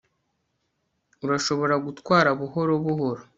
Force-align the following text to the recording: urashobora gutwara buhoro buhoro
urashobora 1.25 1.75
gutwara 1.85 2.29
buhoro 2.39 2.73
buhoro 2.83 3.21